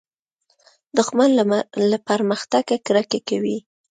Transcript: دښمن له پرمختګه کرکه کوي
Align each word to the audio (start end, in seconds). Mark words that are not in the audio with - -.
دښمن 0.97 1.29
له 1.91 1.97
پرمختګه 2.07 2.75
کرکه 2.85 3.19
کوي 3.29 3.57